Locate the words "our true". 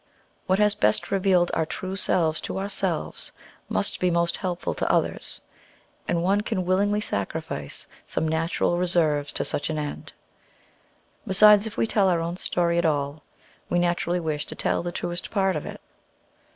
1.53-1.95